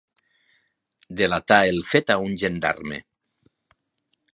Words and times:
Delatà 1.21 1.59
el 1.75 1.79
fet 1.93 2.13
a 2.15 2.19
un 2.25 2.41
gendarme. 2.45 3.03